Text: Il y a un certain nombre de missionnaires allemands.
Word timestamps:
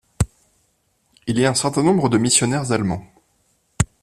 Il 1.27 1.37
y 1.37 1.45
a 1.45 1.51
un 1.51 1.53
certain 1.53 1.83
nombre 1.83 2.09
de 2.09 2.17
missionnaires 2.17 2.71
allemands. 2.71 3.05